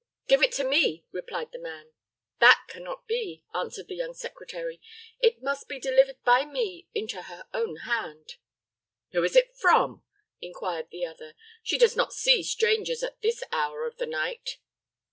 [0.27, 1.91] "Give it to me," replied the man.
[2.39, 4.81] "That can not be," answered the young secretary.
[5.19, 8.37] "It must be delivered by me into her own hand."
[9.11, 10.01] "Who is it from?"
[10.41, 11.35] inquired the other.
[11.61, 14.57] "She does not see strangers at this hour of the night."